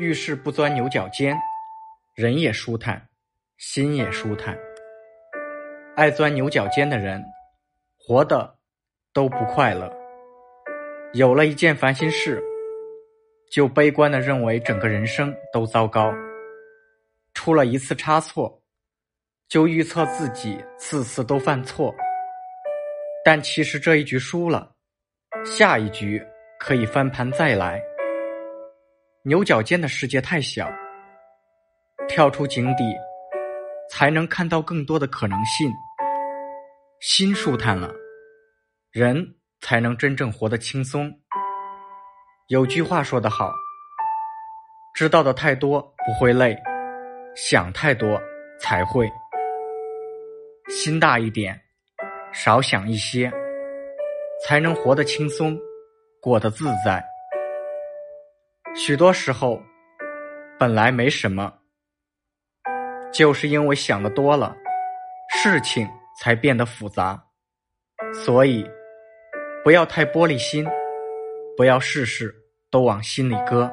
[0.00, 1.36] 遇事不钻牛角尖，
[2.14, 3.06] 人也舒坦，
[3.58, 4.58] 心也舒坦。
[5.94, 7.22] 爱钻牛角尖的人，
[7.98, 8.56] 活的
[9.12, 9.94] 都不快乐。
[11.12, 12.42] 有了一件烦心事，
[13.52, 16.10] 就悲观的认为整个人生都糟糕。
[17.34, 18.62] 出了一次差错，
[19.48, 21.94] 就预测自己次次都犯错。
[23.22, 24.72] 但其实这一局输了，
[25.44, 26.26] 下一局
[26.58, 27.82] 可以翻盘再来。
[29.22, 30.66] 牛角尖的世界太小，
[32.08, 32.96] 跳出井底，
[33.90, 35.70] 才能看到更多的可能性。
[37.00, 37.92] 心舒坦了，
[38.90, 41.12] 人才能真正活得轻松。
[42.48, 43.52] 有句话说得好
[44.96, 46.56] ：“知道的太多不会累，
[47.36, 48.18] 想太多
[48.58, 49.06] 才会。”
[50.70, 51.60] 心大一点，
[52.32, 53.30] 少想一些，
[54.46, 55.58] 才能活得轻松，
[56.22, 57.04] 过得自在。
[58.74, 59.60] 许多时候，
[60.58, 61.52] 本来没什么，
[63.12, 64.56] 就是因为想的多了，
[65.34, 67.20] 事情才变得复杂。
[68.14, 68.64] 所以，
[69.64, 70.66] 不要太玻璃心，
[71.56, 72.34] 不要事事
[72.70, 73.70] 都往心里搁。